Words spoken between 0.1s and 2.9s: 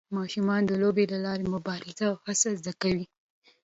ماشومان د لوبو له لارې مبارزه او هڅه زده